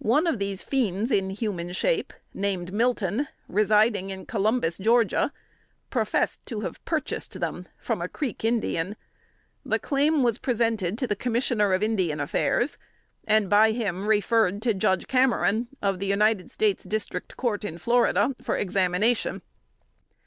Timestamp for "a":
8.02-8.06